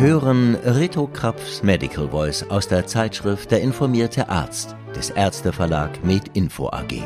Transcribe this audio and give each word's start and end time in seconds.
hören 0.00 0.54
Rito 0.54 1.06
Krapfs 1.08 1.62
Medical 1.62 2.08
Voice 2.08 2.42
aus 2.48 2.66
der 2.66 2.86
Zeitschrift 2.86 3.50
Der 3.50 3.60
informierte 3.60 4.30
Arzt 4.30 4.74
des 4.96 5.10
Ärzteverlag 5.10 6.02
MedInfo 6.02 6.70
AG. 6.70 7.02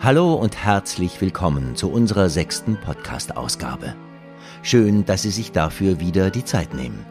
Hallo 0.00 0.32
und 0.32 0.56
herzlich 0.56 1.20
willkommen 1.20 1.76
zu 1.76 1.90
unserer 1.92 2.30
sechsten 2.30 2.78
Podcast-Ausgabe. 2.80 3.94
Schön, 4.62 5.04
dass 5.04 5.20
Sie 5.20 5.30
sich 5.30 5.52
dafür 5.52 6.00
wieder 6.00 6.30
die 6.30 6.46
Zeit 6.46 6.72
nehmen. 6.72 7.04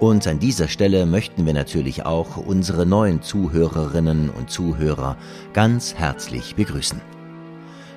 Und 0.00 0.26
an 0.26 0.38
dieser 0.38 0.68
Stelle 0.68 1.04
möchten 1.04 1.44
wir 1.44 1.52
natürlich 1.52 2.06
auch 2.06 2.38
unsere 2.38 2.86
neuen 2.86 3.20
Zuhörerinnen 3.20 4.30
und 4.30 4.50
Zuhörer 4.50 5.18
ganz 5.52 5.94
herzlich 5.96 6.54
begrüßen. 6.54 7.02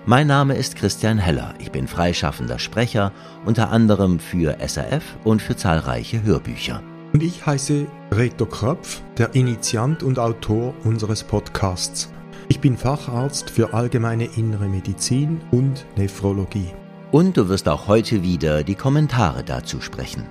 Mein 0.07 0.27
Name 0.27 0.53
ist 0.53 0.75
Christian 0.75 1.17
Heller. 1.17 1.55
Ich 1.57 1.71
bin 1.71 1.87
freischaffender 1.87 2.59
Sprecher, 2.59 3.11
unter 3.43 3.71
anderem 3.71 4.19
für 4.19 4.57
SRF 4.59 5.03
und 5.23 5.41
für 5.41 5.55
zahlreiche 5.55 6.21
Hörbücher. 6.21 6.83
Und 7.11 7.23
ich 7.23 7.43
heiße 7.43 7.87
Reto 8.11 8.45
Kröpf, 8.45 9.01
der 9.17 9.33
Initiant 9.33 10.03
und 10.03 10.19
Autor 10.19 10.75
unseres 10.83 11.23
Podcasts. 11.23 12.11
Ich 12.49 12.59
bin 12.59 12.77
Facharzt 12.77 13.49
für 13.49 13.73
allgemeine 13.73 14.25
innere 14.25 14.67
Medizin 14.67 15.41
und 15.49 15.87
Nephrologie. 15.95 16.71
Und 17.11 17.35
du 17.35 17.49
wirst 17.49 17.67
auch 17.67 17.87
heute 17.87 18.21
wieder 18.21 18.63
die 18.63 18.75
Kommentare 18.75 19.43
dazu 19.43 19.81
sprechen. 19.81 20.27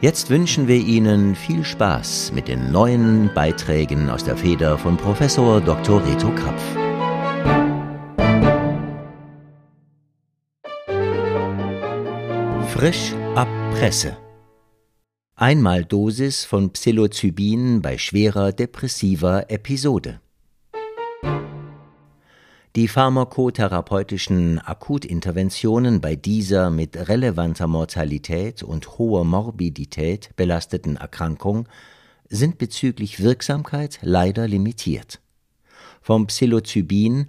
Jetzt 0.00 0.30
wünschen 0.30 0.68
wir 0.68 0.76
Ihnen 0.76 1.34
viel 1.34 1.66
Spaß 1.66 2.32
mit 2.34 2.48
den 2.48 2.72
neuen 2.72 3.30
Beiträgen 3.34 4.08
aus 4.08 4.24
der 4.24 4.38
Feder 4.38 4.78
von 4.78 4.96
Professor 4.96 5.60
Dr. 5.60 6.02
Reto 6.06 6.30
Krapf. 6.30 6.83
Frisch 12.84 13.14
ab 13.34 13.48
Presse. 13.72 14.14
Einmal 15.36 15.86
Dosis 15.86 16.44
von 16.44 16.70
Psilocybin 16.70 17.80
bei 17.80 17.96
schwerer 17.96 18.52
depressiver 18.52 19.50
Episode. 19.50 20.20
Die 22.76 22.86
pharmakotherapeutischen 22.86 24.58
Akutinterventionen 24.58 26.02
bei 26.02 26.14
dieser 26.14 26.68
mit 26.68 27.08
relevanter 27.08 27.68
Mortalität 27.68 28.62
und 28.62 28.98
hoher 28.98 29.24
Morbidität 29.24 30.36
belasteten 30.36 30.96
Erkrankung 30.96 31.66
sind 32.28 32.58
bezüglich 32.58 33.22
Wirksamkeit 33.22 33.98
leider 34.02 34.46
limitiert. 34.46 35.22
Vom 36.02 36.26
Psilocybin 36.26 37.28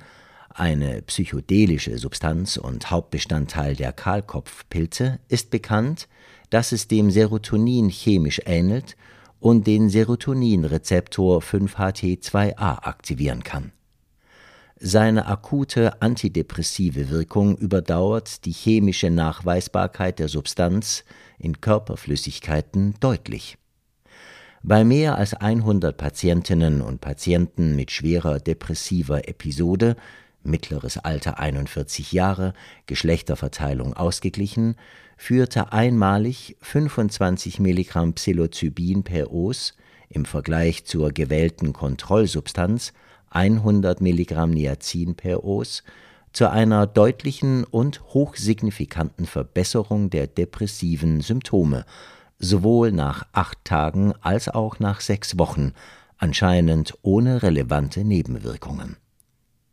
eine 0.58 1.02
psychedelische 1.02 1.98
Substanz 1.98 2.56
und 2.56 2.90
Hauptbestandteil 2.90 3.76
der 3.76 3.92
Kahlkopfpilze 3.92 5.20
ist 5.28 5.52
bekannt, 5.52 6.08
dass 6.50 6.72
es 6.72 6.88
dem 6.88 7.12
Serotonin 7.12 7.90
chemisch 7.90 8.42
ähnelt 8.46 8.96
und 9.42 9.68
den 9.68 9.90
Serotoninrezeptor 9.90 11.42
5-HT2A 11.42 12.88
aktivieren 12.88 13.44
kann. 13.44 13.74
Seine 14.78 15.26
akute 15.28 16.02
antidepressive 16.02 17.10
Wirkung 17.10 17.58
überdauert 17.58 18.46
die 18.46 18.52
chemische 18.52 19.10
Nachweisbarkeit 19.10 20.20
der 20.20 20.30
Substanz 20.30 21.04
in 21.38 21.60
Körperflüssigkeiten 21.60 22.96
deutlich. 23.00 23.58
Bei 24.64 24.84
mehr 24.84 25.18
als 25.18 25.34
100 25.34 25.96
Patientinnen 25.96 26.82
und 26.82 27.00
Patienten 27.02 27.76
mit 27.76 27.92
schwerer 27.92 28.40
depressiver 28.40 29.28
Episode 29.28 29.96
mittleres 30.46 30.98
Alter 30.98 31.40
41 31.40 32.12
Jahre, 32.12 32.54
Geschlechterverteilung 32.86 33.94
ausgeglichen, 33.94 34.76
führte 35.18 35.72
einmalig 35.72 36.58
25 36.62 37.60
Milligramm 37.60 38.14
Psilocybin 38.14 39.04
per 39.04 39.32
Os 39.32 39.76
im 40.10 40.26
Vergleich 40.26 40.86
zur 40.86 41.12
gewählten 41.12 41.74
Kontrollsubstanz 41.74 42.94
100 43.30 44.02
Milligramm 44.02 44.52
Niacin 44.52 45.16
per 45.16 45.44
Os 45.44 45.84
zu 46.32 46.50
einer 46.50 46.86
deutlichen 46.86 47.64
und 47.64 48.02
hochsignifikanten 48.14 49.26
Verbesserung 49.26 50.10
der 50.10 50.28
depressiven 50.28 51.22
Symptome, 51.22 51.86
sowohl 52.40 52.92
nach 52.92 53.26
acht 53.32 53.64
Tagen 53.64 54.14
als 54.22 54.50
auch 54.50 54.80
nach 54.80 55.00
sechs 55.00 55.38
Wochen, 55.38 55.72
anscheinend 56.18 56.94
ohne 57.02 57.42
relevante 57.42 58.04
Nebenwirkungen. 58.04 58.98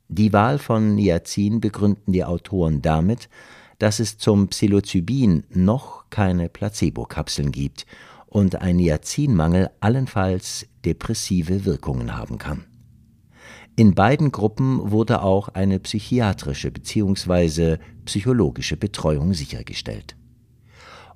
Die 0.09 0.33
Wahl 0.33 0.59
von 0.59 0.95
Niacin 0.95 1.61
begründen 1.61 2.13
die 2.13 2.25
Autoren 2.25 2.83
damit, 2.83 3.29
dass 3.79 3.99
es 3.99 4.19
zum 4.19 4.49
Psilocybin 4.49 5.45
noch 5.51 6.09
keine 6.11 6.49
Placebo-Kapseln 6.49 7.51
gibt 7.51 7.87
und 8.27 8.57
ein 8.57 8.77
Niacinmangel 8.77 9.71
allenfalls 9.81 10.67
depressive 10.85 11.65
Wirkungen 11.65 12.17
haben 12.17 12.39
kann. 12.39 12.65
In 13.75 13.95
beiden 13.95 14.33
Gruppen 14.33 14.91
wurde 14.91 15.23
auch 15.23 15.49
eine 15.49 15.79
psychiatrische 15.79 16.71
bzw. 16.71 17.79
psychologische 18.05 18.77
Betreuung 18.77 19.33
sichergestellt. 19.33 20.15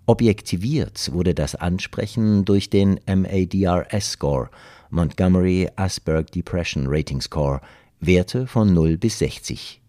Objektiviert 0.06 1.12
wurde 1.12 1.34
das 1.34 1.54
Ansprechen 1.54 2.44
durch 2.44 2.70
den 2.70 2.98
MADRS-Score, 3.06 4.50
Montgomery 4.90 5.68
Asperg 5.76 6.30
Depression 6.30 6.86
Rating 6.86 7.20
Score, 7.20 7.60
Werte 8.00 8.46
von 8.46 8.74
0 8.74 8.98
bis 8.98 9.18
60. 9.20 9.80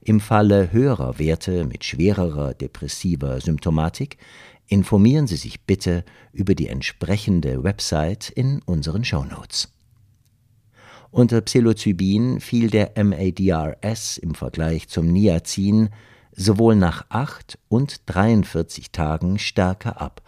Im 0.00 0.18
Falle 0.18 0.72
höherer 0.72 1.18
Werte 1.20 1.64
mit 1.66 1.84
schwererer 1.84 2.52
depressiver 2.52 3.40
Symptomatik 3.40 4.18
informieren 4.66 5.28
Sie 5.28 5.36
sich 5.36 5.62
bitte 5.62 6.04
über 6.32 6.56
die 6.56 6.66
entsprechende 6.66 7.62
Website 7.62 8.28
in 8.30 8.60
unseren 8.62 9.04
Shownotes. 9.04 9.72
Unter 11.10 11.40
Psilocybin 11.40 12.40
fiel 12.40 12.70
der 12.70 12.92
MADRS 13.02 14.18
im 14.18 14.34
Vergleich 14.34 14.88
zum 14.88 15.06
Niacin 15.06 15.90
sowohl 16.32 16.74
nach 16.74 17.06
8 17.08 17.56
und 17.68 18.02
43 18.06 18.90
Tagen 18.90 19.38
stärker 19.38 20.00
ab, 20.00 20.22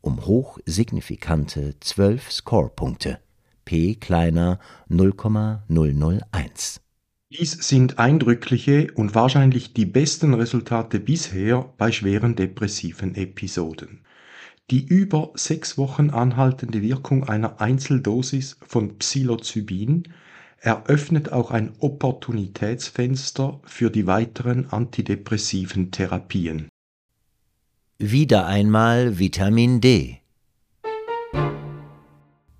um 0.00 0.24
hochsignifikante 0.26 1.74
12 1.80 2.30
Scorepunkte 2.30 3.18
p 3.64 3.94
kleiner 3.94 4.58
0,001. 4.88 6.80
Dies 7.30 7.52
sind 7.52 7.98
eindrückliche 7.98 8.92
und 8.94 9.14
wahrscheinlich 9.14 9.72
die 9.72 9.86
besten 9.86 10.34
Resultate 10.34 11.00
bisher 11.00 11.72
bei 11.78 11.90
schweren 11.90 12.36
depressiven 12.36 13.14
Episoden. 13.14 14.00
Die 14.70 14.84
über 14.84 15.32
sechs 15.34 15.78
Wochen 15.78 16.10
anhaltende 16.10 16.82
Wirkung 16.82 17.24
einer 17.24 17.60
Einzeldosis 17.60 18.58
von 18.66 18.98
Psilocybin 18.98 20.04
eröffnet 20.58 21.32
auch 21.32 21.50
ein 21.50 21.72
Opportunitätsfenster 21.78 23.60
für 23.64 23.90
die 23.90 24.06
weiteren 24.06 24.70
antidepressiven 24.70 25.90
Therapien. 25.90 26.68
Wieder 27.98 28.46
einmal 28.46 29.18
Vitamin 29.18 29.80
D. 29.80 30.18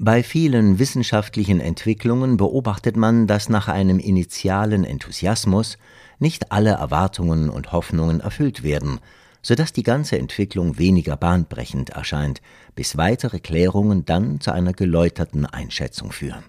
Bei 0.05 0.25
vielen 0.25 0.81
wissenschaftlichen 0.81 1.61
Entwicklungen 1.61 2.37
beobachtet 2.37 2.97
man, 2.97 3.29
dass 3.29 3.49
nach 3.49 3.69
einem 3.69 4.01
initialen 4.01 4.83
Enthusiasmus 4.83 5.79
nicht 6.19 6.51
alle 6.51 6.71
Erwartungen 6.71 7.49
und 7.49 7.71
Hoffnungen 7.71 8.19
erfüllt 8.19 8.65
werden, 8.65 8.99
so 9.43 9.55
dass 9.55 9.73
die 9.73 9.85
ganze 9.85 10.19
Entwicklung 10.19 10.77
weniger 10.77 11.17
bahnbrechend 11.17 11.91
erscheint, 11.91 12.43
bis 12.75 12.97
weitere 12.97 13.39
Klärungen 13.39 14.05
dann 14.05 14.41
zu 14.41 14.51
einer 14.51 14.73
geläuterten 14.73 15.47
Einschätzung 15.47 16.11
führen. 16.11 16.43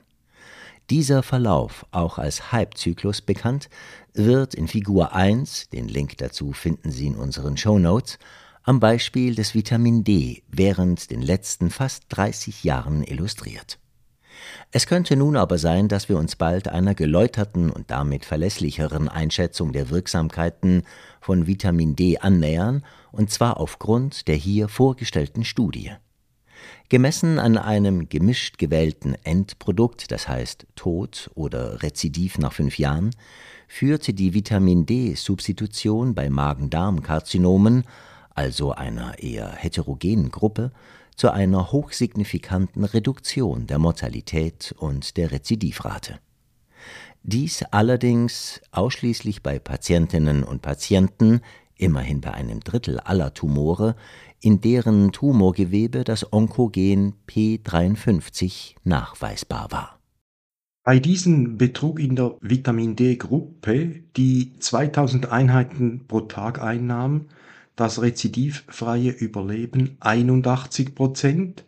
Dieser 0.89 1.21
Verlauf, 1.21 1.85
auch 1.91 2.17
als 2.17 2.51
Hype-Zyklus 2.51 3.21
bekannt, 3.21 3.69
wird 4.15 4.55
in 4.55 4.67
Figur 4.67 5.13
1, 5.13 5.69
den 5.69 5.87
Link 5.87 6.17
dazu 6.17 6.53
finden 6.53 6.89
Sie 6.89 7.05
in 7.05 7.15
unseren 7.15 7.55
Show 7.55 7.77
Notes, 7.77 8.17
am 8.63 8.79
Beispiel 8.79 9.35
des 9.35 9.53
Vitamin 9.53 10.03
D 10.03 10.41
während 10.47 11.11
den 11.11 11.21
letzten 11.21 11.69
fast 11.69 12.05
30 12.09 12.63
Jahren 12.63 13.03
illustriert. 13.03 13.77
Es 14.71 14.87
könnte 14.87 15.15
nun 15.15 15.35
aber 15.35 15.57
sein, 15.57 15.87
dass 15.89 16.09
wir 16.09 16.17
uns 16.17 16.35
bald 16.35 16.67
einer 16.67 16.95
geläuterten 16.95 17.69
und 17.69 17.91
damit 17.91 18.25
verlässlicheren 18.25 19.09
Einschätzung 19.09 19.73
der 19.73 19.89
Wirksamkeiten 19.89 20.83
von 21.21 21.45
Vitamin 21.45 21.95
D 21.95 22.17
annähern, 22.17 22.83
und 23.11 23.29
zwar 23.31 23.57
aufgrund 23.57 24.27
der 24.27 24.35
hier 24.35 24.69
vorgestellten 24.69 25.43
Studie. 25.43 25.91
Gemessen 26.89 27.39
an 27.39 27.57
einem 27.57 28.07
gemischt 28.07 28.57
gewählten 28.57 29.15
Endprodukt, 29.23 30.11
das 30.11 30.27
heißt 30.27 30.67
Tod 30.75 31.29
oder 31.35 31.83
Rezidiv 31.83 32.37
nach 32.37 32.53
fünf 32.53 32.77
Jahren, 32.77 33.11
führte 33.67 34.13
die 34.13 34.33
Vitamin 34.33 34.85
D-Substitution 34.85 36.13
bei 36.13 36.29
Magen-Darm-Karzinomen 36.29 37.83
also 38.35 38.71
einer 38.71 39.19
eher 39.19 39.51
heterogenen 39.51 40.31
Gruppe, 40.31 40.71
zu 41.15 41.31
einer 41.31 41.71
hochsignifikanten 41.71 42.83
Reduktion 42.83 43.67
der 43.67 43.79
Mortalität 43.79 44.73
und 44.77 45.17
der 45.17 45.31
Rezidivrate. 45.31 46.19
Dies 47.23 47.63
allerdings 47.71 48.61
ausschließlich 48.71 49.43
bei 49.43 49.59
Patientinnen 49.59 50.43
und 50.43 50.61
Patienten, 50.61 51.41
immerhin 51.77 52.21
bei 52.21 52.33
einem 52.33 52.59
Drittel 52.59 52.99
aller 52.99 53.33
Tumore, 53.33 53.95
in 54.41 54.59
deren 54.59 55.11
Tumorgewebe 55.11 56.03
das 56.03 56.33
Onkogen 56.33 57.13
P53 57.29 58.75
nachweisbar 58.83 59.71
war. 59.71 59.99
Bei 60.83 60.99
diesen 60.99 61.57
betrug 61.57 61.97
in 61.97 62.17
der 62.17 62.35
Vitamin 62.41 62.97
D-Gruppe, 62.97 64.03
die 64.17 64.59
2000 64.59 65.31
Einheiten 65.31 66.05
pro 66.09 66.21
Tag 66.21 66.61
einnahm, 66.61 67.27
das 67.75 68.01
rezidivfreie 68.01 69.09
Überleben 69.11 69.97
81 69.99 70.95
Prozent, 70.95 71.65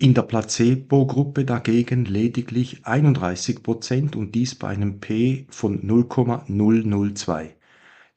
in 0.00 0.14
der 0.14 0.22
Placebo-Gruppe 0.22 1.44
dagegen 1.44 2.04
lediglich 2.04 2.86
31 2.86 3.64
Prozent 3.64 4.14
und 4.14 4.34
dies 4.34 4.54
bei 4.54 4.68
einem 4.68 5.00
P 5.00 5.46
von 5.50 5.84
0,002. 5.84 7.56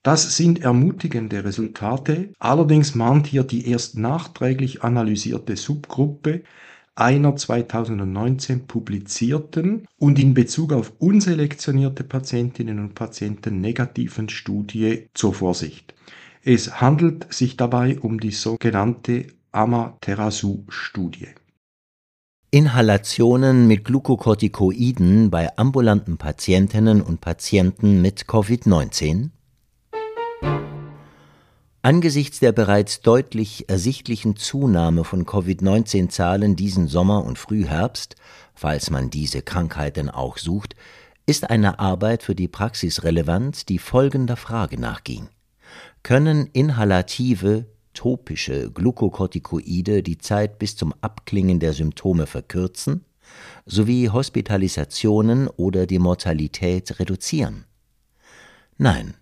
Das 0.04 0.36
sind 0.36 0.62
ermutigende 0.62 1.44
Resultate, 1.44 2.34
allerdings 2.40 2.96
mahnt 2.96 3.28
hier 3.28 3.44
die 3.44 3.68
erst 3.68 3.98
nachträglich 3.98 4.84
analysierte 4.84 5.56
Subgruppe 5.56 6.44
einer 6.96 7.36
2019 7.36 8.68
publizierten 8.68 9.88
und 9.98 10.20
in 10.20 10.34
Bezug 10.34 10.74
auf 10.74 10.94
unselektionierte 11.00 12.04
Patientinnen 12.04 12.80
und 12.80 12.96
Patienten 12.96 13.62
negativen 13.62 14.30
Studie 14.30 15.08
zur 15.14 15.34
Vorsicht. 15.34 15.96
Es 16.44 16.82
handelt 16.82 17.32
sich 17.32 17.56
dabei 17.56 18.00
um 18.00 18.20
die 18.20 18.32
sogenannte 18.32 19.28
Amaterasu-Studie. 19.52 21.28
Inhalationen 22.50 23.68
mit 23.68 23.86
Glukokortikoiden 23.86 25.30
bei 25.30 25.56
ambulanten 25.56 26.18
Patientinnen 26.18 27.04
und 27.04 27.22
Patienten 27.22 28.02
mit 28.02 28.24
Covid-19 28.26 29.30
Angesichts 31.84 32.40
der 32.40 32.54
bereits 32.54 33.02
deutlich 33.02 33.70
ersichtlichen 33.70 34.36
Zunahme 34.36 35.04
von 35.04 35.28
Covid-19-Zahlen 35.28 36.56
diesen 36.56 36.88
Sommer 36.88 37.24
und 37.24 37.38
Frühherbst, 37.38 38.16
falls 38.56 38.90
man 38.90 39.12
diese 39.12 39.44
Krankheiten 39.44 40.10
auch 40.10 40.40
sucht, 40.40 40.76
ist 41.28 41.52
eine 41.52 41.78
Arbeit 41.78 42.24
für 42.24 42.36
die 42.36 42.48
Praxis 42.48 43.04
relevant, 43.04 43.70
die 43.70 43.78
folgender 43.78 44.38
Frage 44.38 44.80
nachging. 44.80 45.30
Können 46.04 46.48
inhalative, 46.54 47.66
topische 47.94 48.72
Glukokortikoide 48.72 50.04
die 50.04 50.18
Zeit 50.18 50.60
bis 50.60 50.76
zum 50.76 50.94
Abklingen 51.02 51.60
der 51.60 51.74
Symptome 51.74 52.26
verkürzen, 52.26 53.06
sowie 53.66 54.10
Hospitalisationen 54.10 55.48
oder 55.48 55.86
die 55.86 56.00
Mortalität 56.00 57.00
reduzieren? 57.00 57.66
Nein, 58.78 59.14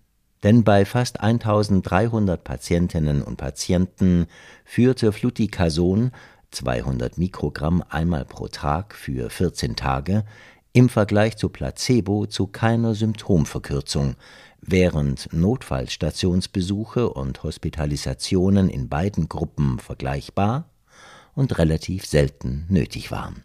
denn 0.42 0.64
bei 0.64 0.84
fast 0.84 1.20
1300 1.20 2.42
Patientinnen 2.42 3.22
und 3.22 3.36
Patienten 3.36 4.26
führte 4.64 5.12
Fluticasone 5.12 6.12
(200 6.50 7.18
Mikrogramm 7.18 7.84
einmal 7.88 8.24
pro 8.24 8.48
Tag 8.48 8.94
für 8.94 9.30
14 9.30 9.76
Tage) 9.76 10.24
im 10.72 10.88
Vergleich 10.88 11.36
zu 11.36 11.48
Placebo 11.48 12.26
zu 12.26 12.46
keiner 12.46 12.94
Symptomverkürzung, 12.94 14.16
während 14.60 15.32
Notfallstationsbesuche 15.32 17.10
und 17.10 17.42
Hospitalisationen 17.42 18.68
in 18.68 18.88
beiden 18.88 19.28
Gruppen 19.28 19.78
vergleichbar 19.78 20.70
und 21.34 21.58
relativ 21.58 22.06
selten 22.06 22.66
nötig 22.68 23.10
waren. 23.10 23.44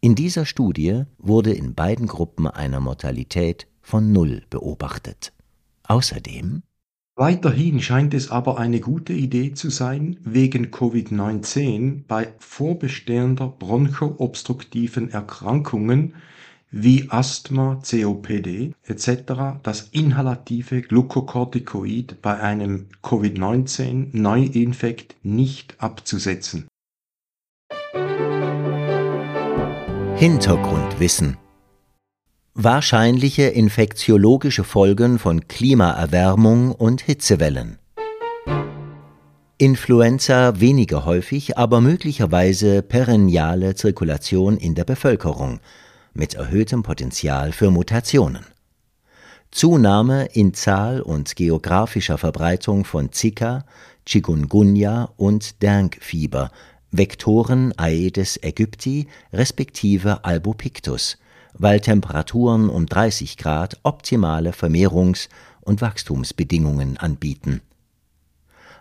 In 0.00 0.14
dieser 0.14 0.46
Studie 0.46 1.04
wurde 1.18 1.52
in 1.52 1.74
beiden 1.74 2.06
Gruppen 2.08 2.46
eine 2.48 2.80
Mortalität 2.80 3.68
von 3.82 4.12
Null 4.12 4.42
beobachtet 4.50 5.32
Außerdem 5.84 6.62
Weiterhin 7.14 7.82
scheint 7.82 8.14
es 8.14 8.30
aber 8.30 8.58
eine 8.58 8.80
gute 8.80 9.12
Idee 9.12 9.52
zu 9.52 9.68
sein, 9.68 10.16
wegen 10.22 10.70
Covid-19 10.70 12.04
bei 12.08 12.32
vorbestehender 12.38 13.48
bronchoobstruktiven 13.48 15.10
Erkrankungen 15.10 16.14
wie 16.70 17.10
Asthma, 17.10 17.82
COPD 17.82 18.72
etc. 18.84 19.60
das 19.62 19.90
inhalative 19.92 20.80
Glukokortikoid 20.80 22.22
bei 22.22 22.40
einem 22.40 22.86
Covid-19-Neuinfekt 23.02 25.16
nicht 25.22 25.82
abzusetzen. 25.82 26.66
Hintergrundwissen 30.16 31.36
Wahrscheinliche 32.54 33.44
infektiologische 33.44 34.62
Folgen 34.62 35.18
von 35.18 35.48
Klimaerwärmung 35.48 36.72
und 36.72 37.00
Hitzewellen. 37.00 37.78
Influenza 39.56 40.60
weniger 40.60 41.06
häufig, 41.06 41.56
aber 41.56 41.80
möglicherweise 41.80 42.82
perenniale 42.82 43.74
Zirkulation 43.74 44.58
in 44.58 44.74
der 44.74 44.84
Bevölkerung 44.84 45.60
mit 46.12 46.34
erhöhtem 46.34 46.82
Potenzial 46.82 47.52
für 47.52 47.70
Mutationen. 47.70 48.44
Zunahme 49.50 50.26
in 50.34 50.52
Zahl 50.52 51.00
und 51.00 51.36
geografischer 51.36 52.18
Verbreitung 52.18 52.84
von 52.84 53.12
Zika, 53.12 53.64
Chikungunya 54.04 55.08
und 55.16 55.62
Dengue-Fieber, 55.62 56.50
Vektoren 56.90 57.72
Aedes 57.78 58.38
aegypti 58.42 59.06
respektive 59.32 60.26
Albopictus 60.26 61.16
weil 61.62 61.78
Temperaturen 61.78 62.68
um 62.68 62.86
30 62.86 63.36
Grad 63.36 63.78
optimale 63.84 64.50
Vermehrungs- 64.50 65.28
und 65.60 65.80
Wachstumsbedingungen 65.80 66.96
anbieten. 66.96 67.60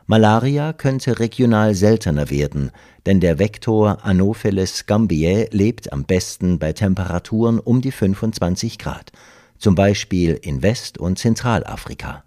Malaria 0.07 0.73
könnte 0.73 1.19
regional 1.19 1.75
seltener 1.75 2.31
werden, 2.31 2.71
denn 3.05 3.19
der 3.19 3.37
Vektor 3.37 4.03
Anopheles 4.03 4.87
gambiae 4.87 5.47
lebt 5.51 5.93
am 5.93 6.05
besten 6.05 6.57
bei 6.57 6.73
Temperaturen 6.73 7.59
um 7.59 7.81
die 7.81 7.91
25 7.91 8.79
Grad, 8.79 9.11
zum 9.59 9.75
Beispiel 9.75 10.33
in 10.41 10.63
West- 10.63 10.97
und 10.97 11.19
Zentralafrika. 11.19 12.23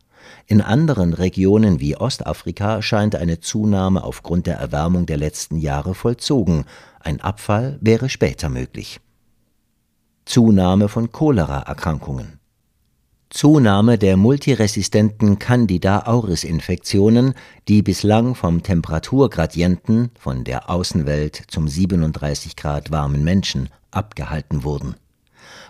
In 0.46 0.60
anderen 0.60 1.14
Regionen 1.14 1.80
wie 1.80 1.96
Ostafrika 1.96 2.80
scheint 2.80 3.16
eine 3.16 3.40
Zunahme 3.40 4.04
aufgrund 4.04 4.46
der 4.46 4.58
Erwärmung 4.58 5.04
der 5.04 5.16
letzten 5.16 5.58
Jahre 5.58 5.96
vollzogen, 5.96 6.64
ein 7.00 7.20
Abfall 7.20 7.76
wäre 7.80 8.08
später 8.08 8.48
möglich 8.48 9.00
Zunahme 10.24 10.88
von 10.88 11.12
Cholera-Erkrankungen, 11.12 12.40
Zunahme 13.28 13.98
der 13.98 14.16
multiresistenten 14.16 15.38
Candida 15.38 16.06
auris-Infektionen, 16.06 17.34
die 17.68 17.82
bislang 17.82 18.34
vom 18.34 18.62
Temperaturgradienten 18.62 20.10
von 20.18 20.44
der 20.44 20.70
Außenwelt 20.70 21.42
zum 21.48 21.68
37 21.68 22.56
Grad 22.56 22.90
warmen 22.90 23.24
Menschen 23.24 23.68
abgehalten 23.90 24.64
wurden. 24.64 24.94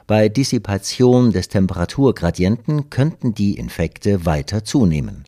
Bei 0.06 0.28
Dissipation 0.28 1.32
des 1.32 1.48
Temperaturgradienten 1.48 2.90
könnten 2.90 3.34
die 3.34 3.56
Infekte 3.56 4.26
weiter 4.26 4.62
zunehmen. 4.62 5.24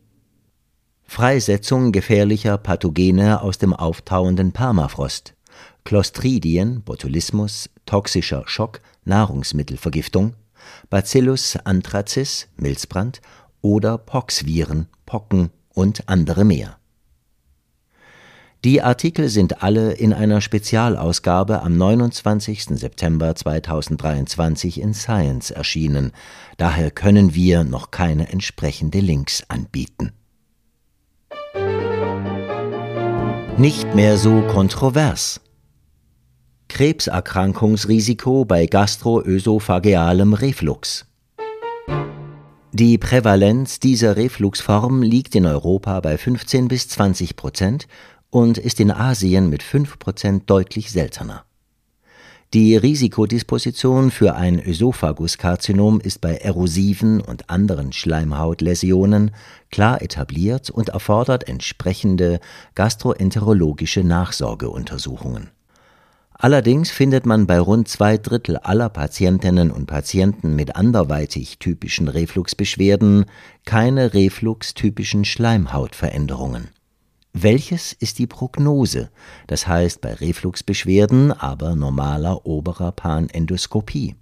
Freisetzung 1.04 1.90
gefährlicher 1.90 2.58
Pathogene 2.58 3.40
aus 3.40 3.58
dem 3.58 3.72
auftauenden 3.72 4.52
Permafrost, 4.52 5.34
Clostridien, 5.84 6.82
Botulismus, 6.82 7.70
toxischer 7.86 8.42
Schock 8.46 8.80
Nahrungsmittelvergiftung, 9.06 10.34
Bacillus 10.90 11.56
anthracis 11.56 12.48
(Milzbrand) 12.56 13.20
oder 13.62 13.96
Poxviren 13.96 14.88
(Pocken 15.06 15.50
und 15.72 16.08
andere 16.08 16.44
mehr). 16.44 16.78
Die 18.64 18.82
Artikel 18.82 19.28
sind 19.28 19.62
alle 19.62 19.92
in 19.92 20.12
einer 20.12 20.40
Spezialausgabe 20.40 21.62
am 21.62 21.76
29. 21.76 22.64
September 22.64 23.34
2023 23.34 24.80
in 24.80 24.92
Science 24.92 25.52
erschienen, 25.52 26.10
daher 26.56 26.90
können 26.90 27.34
wir 27.34 27.62
noch 27.62 27.92
keine 27.92 28.28
entsprechende 28.30 28.98
Links 28.98 29.44
anbieten. 29.48 30.12
Nicht 33.56 33.94
mehr 33.94 34.18
so 34.18 34.42
kontrovers 34.42 35.40
Krebserkrankungsrisiko 36.68 38.44
bei 38.44 38.66
gastroösophagealem 38.66 40.34
Reflux. 40.34 41.06
Die 42.72 42.98
Prävalenz 42.98 43.80
dieser 43.80 44.16
Refluxform 44.16 45.00
liegt 45.02 45.34
in 45.34 45.46
Europa 45.46 46.00
bei 46.00 46.18
15 46.18 46.68
bis 46.68 46.88
20 46.88 47.34
Prozent 47.34 47.86
und 48.28 48.58
ist 48.58 48.80
in 48.80 48.90
Asien 48.90 49.48
mit 49.48 49.62
5 49.62 49.98
Prozent 49.98 50.50
deutlich 50.50 50.90
seltener. 50.90 51.44
Die 52.52 52.76
Risikodisposition 52.76 54.10
für 54.10 54.34
ein 54.34 54.60
Ösophaguskarzinom 54.60 56.00
ist 56.00 56.20
bei 56.20 56.36
erosiven 56.36 57.20
und 57.20 57.48
anderen 57.48 57.92
Schleimhautläsionen 57.92 59.30
klar 59.70 60.02
etabliert 60.02 60.68
und 60.68 60.90
erfordert 60.90 61.48
entsprechende 61.48 62.40
gastroenterologische 62.74 64.04
Nachsorgeuntersuchungen 64.04 65.55
Allerdings 66.38 66.90
findet 66.90 67.24
man 67.24 67.46
bei 67.46 67.58
rund 67.58 67.88
zwei 67.88 68.18
Drittel 68.18 68.58
aller 68.58 68.90
Patientinnen 68.90 69.70
und 69.70 69.86
Patienten 69.86 70.54
mit 70.54 70.76
anderweitig 70.76 71.58
typischen 71.58 72.08
Refluxbeschwerden 72.08 73.24
keine 73.64 74.12
refluxtypischen 74.12 75.24
Schleimhautveränderungen. 75.24 76.68
Welches 77.32 77.92
ist 77.92 78.18
die 78.18 78.26
Prognose, 78.26 79.10
das 79.46 79.66
heißt 79.66 80.00
bei 80.00 80.12
Refluxbeschwerden, 80.14 81.32
aber 81.32 81.74
normaler 81.74 82.46
oberer 82.46 82.92
Panendoskopie? 82.92 84.14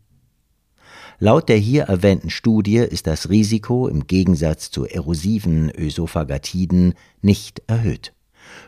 Laut 1.19 1.49
der 1.49 1.57
hier 1.57 1.85
erwähnten 1.85 2.31
Studie 2.31 2.79
ist 2.79 3.07
das 3.07 3.29
Risiko 3.29 3.89
im 3.89 4.07
Gegensatz 4.07 4.71
zu 4.71 4.85
erosiven 4.85 5.71
Ösophagatiden 5.71 6.95
nicht 7.23 7.63
erhöht. 7.69 8.14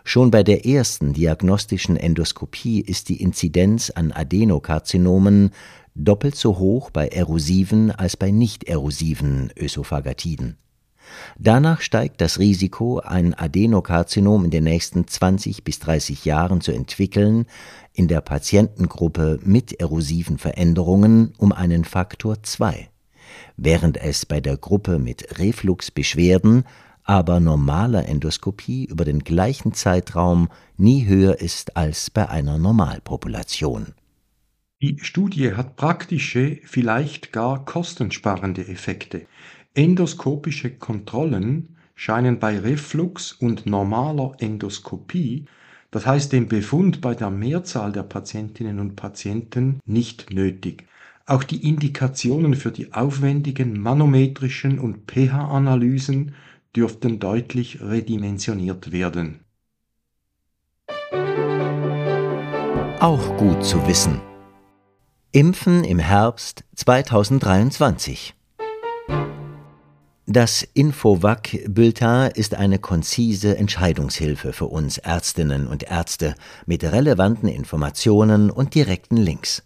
Schon 0.04 0.30
bei 0.30 0.42
der 0.42 0.66
ersten 0.66 1.12
diagnostischen 1.12 1.96
Endoskopie 1.96 2.80
ist 2.80 3.08
die 3.08 3.20
Inzidenz 3.20 3.90
an 3.90 4.12
Adenokarzinomen 4.12 5.50
doppelt 5.94 6.36
so 6.36 6.58
hoch 6.58 6.90
bei 6.90 7.08
erosiven 7.08 7.90
als 7.90 8.16
bei 8.16 8.30
nicht 8.30 8.64
erosiven 8.64 9.50
Ösophagatiden. 9.58 10.58
Danach 11.38 11.80
steigt 11.80 12.20
das 12.20 12.38
Risiko, 12.38 12.98
ein 12.98 13.34
Adenokarzinom 13.34 14.44
in 14.44 14.50
den 14.50 14.64
nächsten 14.64 15.06
20 15.06 15.64
bis 15.64 15.78
30 15.78 16.24
Jahren 16.24 16.60
zu 16.60 16.72
entwickeln, 16.72 17.46
in 17.92 18.08
der 18.08 18.20
Patientengruppe 18.20 19.38
mit 19.42 19.72
erosiven 19.80 20.38
Veränderungen 20.38 21.32
um 21.38 21.52
einen 21.52 21.84
Faktor 21.84 22.42
2, 22.42 22.88
während 23.56 23.96
es 23.96 24.26
bei 24.26 24.40
der 24.40 24.56
Gruppe 24.56 24.98
mit 24.98 25.38
Refluxbeschwerden 25.38 26.64
aber 27.06 27.38
normaler 27.40 28.08
Endoskopie 28.08 28.84
über 28.84 29.04
den 29.04 29.20
gleichen 29.20 29.72
Zeitraum 29.72 30.48
nie 30.76 31.06
höher 31.06 31.40
ist 31.40 31.76
als 31.76 32.10
bei 32.10 32.28
einer 32.28 32.58
Normalpopulation. 32.58 33.94
Die 34.82 34.98
Studie 35.00 35.54
hat 35.54 35.76
praktische, 35.76 36.58
vielleicht 36.64 37.32
gar 37.32 37.64
kostensparende 37.64 38.66
Effekte. 38.68 39.22
Endoskopische 39.72 40.70
Kontrollen 40.70 41.76
scheinen 41.94 42.38
bei 42.40 42.58
Reflux 42.58 43.32
und 43.32 43.64
normaler 43.66 44.34
Endoskopie, 44.38 45.46
das 45.92 46.04
heißt 46.04 46.32
dem 46.32 46.48
Befund 46.48 47.00
bei 47.00 47.14
der 47.14 47.30
Mehrzahl 47.30 47.92
der 47.92 48.02
Patientinnen 48.02 48.80
und 48.80 48.96
Patienten, 48.96 49.80
nicht 49.86 50.32
nötig. 50.32 50.84
Auch 51.24 51.42
die 51.42 51.68
Indikationen 51.68 52.54
für 52.54 52.70
die 52.70 52.92
aufwendigen 52.92 53.80
manometrischen 53.80 54.78
und 54.78 55.10
pH-Analysen 55.10 56.34
dürften 56.76 57.18
deutlich 57.18 57.80
redimensioniert 57.80 58.92
werden. 58.92 59.40
Auch 63.00 63.36
gut 63.36 63.64
zu 63.64 63.86
wissen. 63.86 64.20
Impfen 65.32 65.84
im 65.84 65.98
Herbst 65.98 66.64
2023. 66.76 68.34
Das 70.26 70.62
Infovac-Bulletin 70.74 72.30
ist 72.34 72.54
eine 72.54 72.78
konzise 72.78 73.56
Entscheidungshilfe 73.56 74.52
für 74.52 74.66
uns 74.66 74.98
Ärztinnen 74.98 75.68
und 75.68 75.84
Ärzte 75.84 76.34
mit 76.66 76.82
relevanten 76.82 77.48
Informationen 77.48 78.50
und 78.50 78.74
direkten 78.74 79.16
Links. 79.16 79.62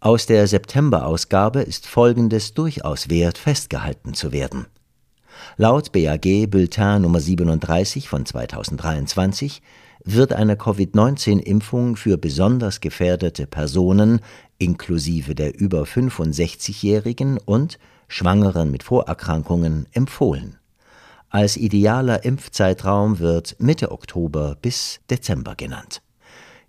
Aus 0.00 0.26
der 0.26 0.46
September-Ausgabe 0.46 1.62
ist 1.62 1.88
Folgendes 1.88 2.54
durchaus 2.54 3.10
wert, 3.10 3.36
festgehalten 3.36 4.14
zu 4.14 4.30
werden. 4.30 4.66
Laut 5.56 5.92
BAG 5.92 6.50
Bulletin 6.50 7.02
Nummer 7.02 7.20
37 7.20 8.08
von 8.08 8.24
2023 8.26 9.62
wird 10.04 10.32
eine 10.32 10.56
Covid-19-Impfung 10.56 11.96
für 11.96 12.16
besonders 12.16 12.80
gefährdete 12.80 13.46
Personen 13.46 14.20
inklusive 14.58 15.34
der 15.34 15.58
über 15.58 15.82
65-Jährigen 15.82 17.38
und 17.44 17.78
Schwangeren 18.08 18.70
mit 18.70 18.82
Vorerkrankungen 18.82 19.86
empfohlen. 19.92 20.56
Als 21.30 21.56
idealer 21.56 22.24
Impfzeitraum 22.24 23.18
wird 23.18 23.56
Mitte 23.58 23.92
Oktober 23.92 24.56
bis 24.60 25.00
Dezember 25.10 25.54
genannt. 25.54 26.00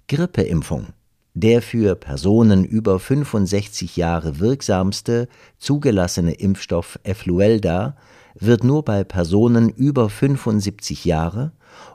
Grippeimpfung. 0.09 0.88
Der 1.33 1.61
für 1.61 1.95
Personen 1.95 2.65
über 2.65 2.99
65 2.99 3.95
Jahre 3.95 4.39
wirksamste 4.39 5.29
zugelassene 5.57 6.33
Impfstoff 6.33 6.99
Effluelda 7.03 7.95
wird 8.39 8.63
nur 8.63 8.84
bei 8.84 9.03
Personen 9.03 9.69
über 9.69 10.10
75 10.10 11.05
Jahre 11.05 11.51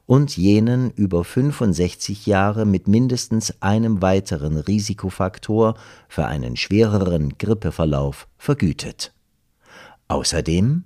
und 0.06 0.36
jenen 0.36 0.90
über 0.90 1.24
65 1.24 2.26
Jahre 2.26 2.66
mit 2.66 2.88
mindestens 2.88 3.62
einem 3.62 4.02
weiteren 4.02 4.56
Risikofaktor 4.56 5.74
für 6.08 6.26
einen 6.26 6.56
schwereren 6.56 7.38
Grippeverlauf 7.38 8.28
vergütet. 8.36 9.12
Außerdem 10.08 10.84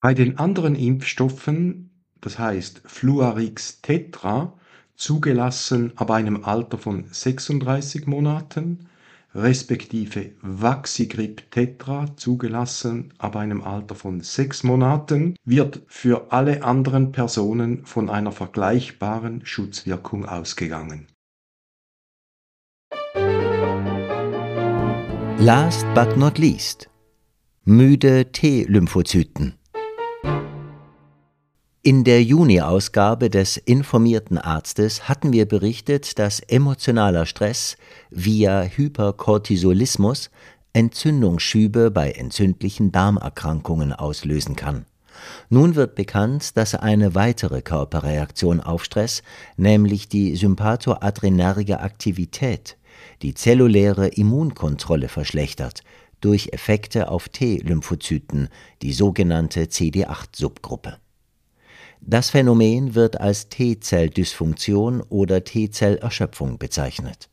bei 0.00 0.14
den 0.14 0.38
anderen 0.38 0.76
Impfstoffen, 0.76 1.90
das 2.22 2.38
heißt 2.38 2.82
Fluarix 2.86 3.82
Tetra, 3.82 4.54
zugelassen 4.96 5.92
ab 5.96 6.10
einem 6.10 6.44
Alter 6.44 6.78
von 6.78 7.04
36 7.10 8.06
Monaten, 8.06 8.88
respektive 9.34 10.32
Vaxigrip 10.42 11.50
Tetra, 11.50 12.16
zugelassen 12.16 13.12
ab 13.18 13.36
einem 13.36 13.62
Alter 13.62 13.94
von 13.94 14.20
6 14.20 14.64
Monaten, 14.64 15.36
wird 15.44 15.82
für 15.86 16.32
alle 16.32 16.64
anderen 16.64 17.12
Personen 17.12 17.84
von 17.84 18.10
einer 18.10 18.32
vergleichbaren 18.32 19.44
Schutzwirkung 19.44 20.26
ausgegangen. 20.26 21.06
Last 25.38 25.86
but 25.94 26.16
not 26.16 26.38
least 26.38 26.90
müde 27.64 28.32
T-Lymphozyten. 28.32 29.59
In 31.82 32.04
der 32.04 32.22
Juni-Ausgabe 32.22 33.30
des 33.30 33.56
informierten 33.56 34.36
Arztes 34.36 35.08
hatten 35.08 35.32
wir 35.32 35.46
berichtet, 35.46 36.18
dass 36.18 36.40
emotionaler 36.40 37.24
Stress 37.24 37.78
via 38.10 38.64
Hyperkortisolismus 38.64 40.28
Entzündungsschübe 40.74 41.90
bei 41.90 42.10
entzündlichen 42.10 42.92
Darmerkrankungen 42.92 43.94
auslösen 43.94 44.56
kann. 44.56 44.84
Nun 45.48 45.74
wird 45.74 45.94
bekannt, 45.94 46.58
dass 46.58 46.74
eine 46.74 47.14
weitere 47.14 47.62
Körperreaktion 47.62 48.60
auf 48.60 48.84
Stress, 48.84 49.22
nämlich 49.56 50.06
die 50.06 50.36
sympathoadrenerge 50.36 51.80
Aktivität, 51.80 52.76
die 53.22 53.32
zelluläre 53.32 54.08
Immunkontrolle 54.08 55.08
verschlechtert, 55.08 55.82
durch 56.20 56.50
Effekte 56.52 57.08
auf 57.08 57.30
T-Lymphozyten, 57.30 58.50
die 58.82 58.92
sogenannte 58.92 59.62
CD8-Subgruppe. 59.62 60.98
Das 62.00 62.30
Phänomen 62.30 62.94
wird 62.94 63.20
als 63.20 63.48
T-Zelldysfunktion 63.50 65.02
oder 65.02 65.44
T-Zellerschöpfung 65.44 66.58
bezeichnet. 66.58 67.28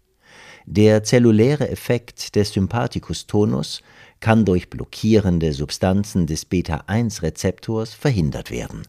Der 0.66 1.04
zelluläre 1.04 1.70
Effekt 1.70 2.36
des 2.36 2.52
Sympathikus-Tonus 2.52 3.82
kann 4.20 4.44
durch 4.44 4.70
blockierende 4.70 5.54
Substanzen 5.54 6.28
des 6.28 6.44
Beta-1-Rezeptors 6.44 7.94
verhindert 7.94 8.52
werden. 8.52 8.84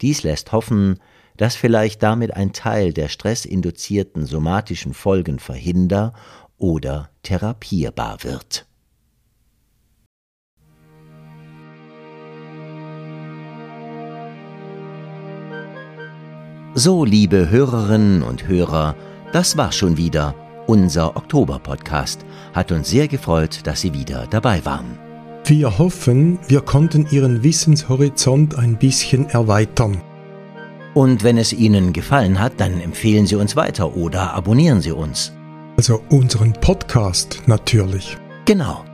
Dies 0.00 0.22
lässt 0.22 0.52
hoffen, 0.52 1.00
dass 1.36 1.56
vielleicht 1.56 2.02
damit 2.02 2.34
ein 2.34 2.52
Teil 2.52 2.92
der 2.92 3.08
stressinduzierten 3.08 4.26
somatischen 4.26 4.94
Folgen 4.94 5.38
verhinder- 5.38 6.14
oder 6.58 7.10
therapierbar 7.22 8.22
wird. 8.22 8.66
So, 16.78 17.06
liebe 17.06 17.48
Hörerinnen 17.48 18.22
und 18.22 18.48
Hörer, 18.48 18.96
das 19.32 19.56
war 19.56 19.72
schon 19.72 19.96
wieder 19.96 20.34
unser 20.66 21.16
Oktober-Podcast. 21.16 22.26
Hat 22.52 22.70
uns 22.70 22.90
sehr 22.90 23.08
gefreut, 23.08 23.60
dass 23.64 23.80
Sie 23.80 23.94
wieder 23.94 24.26
dabei 24.28 24.62
waren. 24.66 24.98
Wir 25.46 25.78
hoffen, 25.78 26.38
wir 26.48 26.60
konnten 26.60 27.06
Ihren 27.10 27.42
Wissenshorizont 27.42 28.58
ein 28.58 28.76
bisschen 28.76 29.26
erweitern. 29.30 30.02
Und 30.92 31.24
wenn 31.24 31.38
es 31.38 31.54
Ihnen 31.54 31.94
gefallen 31.94 32.38
hat, 32.38 32.60
dann 32.60 32.78
empfehlen 32.78 33.26
Sie 33.26 33.36
uns 33.36 33.56
weiter 33.56 33.96
oder 33.96 34.34
abonnieren 34.34 34.82
Sie 34.82 34.92
uns. 34.92 35.32
Also 35.78 36.02
unseren 36.10 36.52
Podcast 36.52 37.42
natürlich. 37.46 38.18
Genau. 38.44 38.84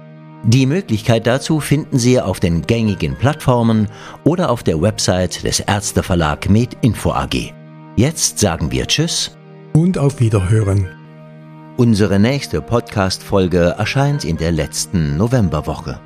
Die 0.44 0.66
Möglichkeit 0.66 1.26
dazu 1.26 1.58
finden 1.58 1.98
Sie 1.98 2.20
auf 2.20 2.38
den 2.38 2.62
gängigen 2.62 3.16
Plattformen 3.16 3.88
oder 4.22 4.50
auf 4.50 4.62
der 4.62 4.80
Website 4.80 5.42
des 5.42 5.58
Ärzteverlag 5.58 6.48
MedInfo 6.48 7.10
AG. 7.10 7.52
Jetzt 7.96 8.38
sagen 8.38 8.72
wir 8.72 8.86
Tschüss 8.86 9.36
und 9.74 9.98
auf 9.98 10.18
Wiederhören. 10.18 10.88
Unsere 11.76 12.18
nächste 12.18 12.62
Podcast-Folge 12.62 13.74
erscheint 13.78 14.24
in 14.24 14.38
der 14.38 14.50
letzten 14.50 15.18
Novemberwoche. 15.18 16.00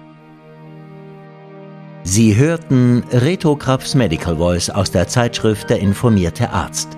Sie 2.03 2.35
hörten 2.35 3.05
Reto 3.13 3.55
Krabs 3.55 3.95
Medical 3.95 4.37
Voice 4.37 4.69
aus 4.69 4.91
der 4.91 5.07
Zeitschrift 5.07 5.71
Der 5.71 5.79
informierte 5.79 6.51
Arzt. 6.51 6.89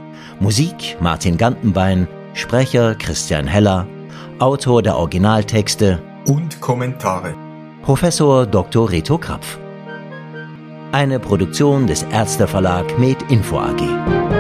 Musik 0.40 0.97
Martin 1.00 1.37
Gantenbein, 1.37 2.09
Sprecher 2.33 2.95
Christian 2.95 3.47
Heller, 3.47 3.87
Autor 4.38 4.83
der 4.83 4.97
Originaltexte 4.97 6.00
und 6.26 6.61
Kommentare 6.62 7.35
Professor 7.83 8.47
Dr. 8.47 8.90
Reto 8.90 9.18
Krapf. 9.18 9.59
Eine 10.92 11.21
Produktion 11.21 11.87
des 11.87 12.04
Ärzteverlag 12.04 12.99
Med 12.99 13.18
Info 13.30 13.59
AG. 13.59 14.38